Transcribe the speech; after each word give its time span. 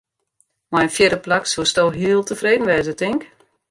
Mei 0.71 0.83
in 0.85 0.95
fjirde 0.95 1.19
plak 1.25 1.45
soesto 1.47 1.85
heel 1.99 2.21
tefreden 2.25 2.69
wêze, 2.69 2.93
tink? 3.01 3.21